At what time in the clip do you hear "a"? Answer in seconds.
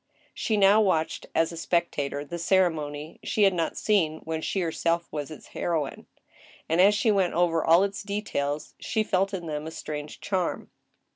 1.51-1.57, 9.67-9.69